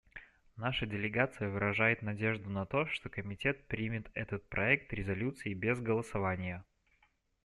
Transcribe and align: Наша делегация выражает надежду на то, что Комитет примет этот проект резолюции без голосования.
Наша 0.57 0.87
делегация 0.87 1.49
выражает 1.51 2.01
надежду 2.01 2.49
на 2.49 2.65
то, 2.65 2.87
что 2.87 3.07
Комитет 3.07 3.67
примет 3.67 4.09
этот 4.15 4.43
проект 4.49 4.91
резолюции 4.93 5.53
без 5.53 5.79
голосования. 5.79 6.65